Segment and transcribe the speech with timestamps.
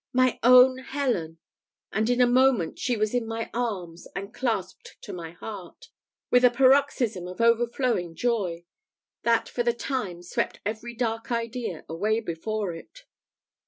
[0.13, 1.37] my own Helen!
[1.91, 5.89] and in a moment she was in my arms, and clasped to my heart,
[6.31, 8.65] with a paroxysm of overflowing joy,
[9.21, 13.03] that for the time swept every dark idea away before it.